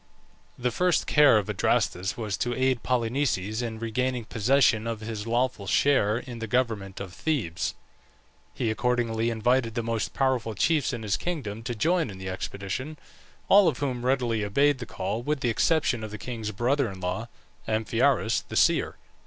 The 0.57 0.71
first 0.71 1.05
care 1.05 1.37
of 1.37 1.47
Adrastus 1.47 2.17
was 2.17 2.35
to 2.37 2.55
aid 2.59 2.81
Polynices 2.81 3.61
in 3.61 3.77
regaining 3.77 4.25
possession 4.25 4.87
of 4.87 5.01
his 5.01 5.27
lawful 5.27 5.67
share 5.67 6.17
in 6.17 6.39
the 6.39 6.47
government 6.47 6.99
of 6.99 7.13
Thebes. 7.13 7.75
He 8.55 8.71
accordingly 8.71 9.29
invited 9.29 9.75
the 9.75 9.83
most 9.83 10.11
powerful 10.15 10.55
chiefs 10.55 10.91
in 10.91 11.03
his 11.03 11.17
kingdom 11.17 11.61
to 11.61 11.75
join 11.75 12.09
in 12.09 12.17
the 12.17 12.29
expedition, 12.29 12.97
all 13.47 13.67
of 13.67 13.77
whom 13.77 14.03
readily 14.03 14.43
obeyed 14.43 14.79
the 14.79 14.87
call 14.87 15.21
with 15.21 15.41
the 15.41 15.49
exception 15.49 16.03
of 16.03 16.09
the 16.09 16.17
king's 16.17 16.49
brother 16.49 16.89
in 16.91 16.99
law, 16.99 17.27
Amphiaraus, 17.67 18.41
the 18.49 18.55
seer. 18.55 18.95